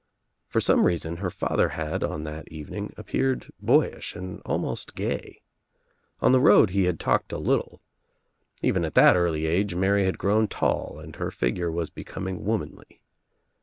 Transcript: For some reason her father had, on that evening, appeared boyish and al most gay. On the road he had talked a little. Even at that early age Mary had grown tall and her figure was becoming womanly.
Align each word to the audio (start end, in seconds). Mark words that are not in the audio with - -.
For 0.47 0.59
some 0.59 0.87
reason 0.87 1.17
her 1.17 1.29
father 1.29 1.69
had, 1.69 2.03
on 2.03 2.23
that 2.23 2.47
evening, 2.51 2.91
appeared 2.97 3.51
boyish 3.61 4.15
and 4.15 4.41
al 4.47 4.57
most 4.57 4.95
gay. 4.95 5.43
On 6.21 6.31
the 6.31 6.39
road 6.39 6.71
he 6.71 6.85
had 6.85 6.99
talked 6.99 7.31
a 7.31 7.37
little. 7.37 7.83
Even 8.63 8.83
at 8.83 8.95
that 8.95 9.15
early 9.15 9.45
age 9.45 9.75
Mary 9.75 10.05
had 10.05 10.17
grown 10.17 10.47
tall 10.47 10.97
and 10.97 11.15
her 11.17 11.29
figure 11.29 11.69
was 11.69 11.91
becoming 11.91 12.43
womanly. 12.43 13.03